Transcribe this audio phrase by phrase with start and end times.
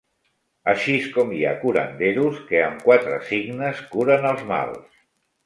[0.71, 4.91] Axis com hi ha curanderos que am quatre signes curen els mals